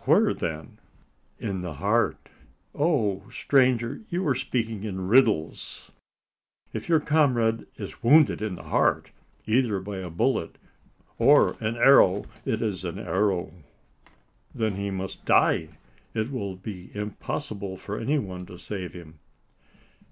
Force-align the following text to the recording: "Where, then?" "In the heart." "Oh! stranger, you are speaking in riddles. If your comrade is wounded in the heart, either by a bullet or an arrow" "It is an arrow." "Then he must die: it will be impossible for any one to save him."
"Where, 0.00 0.34
then?" 0.34 0.80
"In 1.38 1.60
the 1.60 1.74
heart." 1.74 2.28
"Oh! 2.74 3.22
stranger, 3.30 4.00
you 4.08 4.26
are 4.26 4.34
speaking 4.34 4.82
in 4.82 5.06
riddles. 5.06 5.92
If 6.72 6.88
your 6.88 6.98
comrade 6.98 7.66
is 7.76 8.02
wounded 8.02 8.42
in 8.42 8.56
the 8.56 8.64
heart, 8.64 9.12
either 9.46 9.78
by 9.78 9.98
a 9.98 10.10
bullet 10.10 10.58
or 11.20 11.56
an 11.60 11.76
arrow" 11.76 12.24
"It 12.44 12.62
is 12.62 12.84
an 12.84 12.98
arrow." 12.98 13.52
"Then 14.52 14.74
he 14.74 14.90
must 14.90 15.24
die: 15.24 15.68
it 16.14 16.32
will 16.32 16.56
be 16.56 16.90
impossible 16.92 17.76
for 17.76 17.96
any 17.96 18.18
one 18.18 18.44
to 18.46 18.58
save 18.58 18.92
him." 18.92 19.20